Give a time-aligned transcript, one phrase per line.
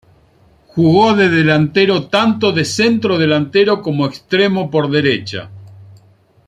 [0.69, 5.51] Jugó de delantero tanto de centrodelantero como de extremo por derecha.